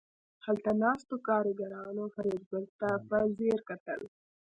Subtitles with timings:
[0.45, 4.01] هلته ناستو کارګرانو فریدګل ته په ځیر کتل